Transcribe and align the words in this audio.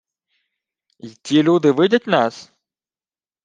—Й 0.99 1.15
ті 1.23 1.43
люди 1.43 1.71
видять 1.71 2.07
нас? 2.07 2.51